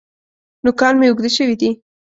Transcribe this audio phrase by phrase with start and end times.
[0.63, 1.69] نوکان مي اوږده شوي دي.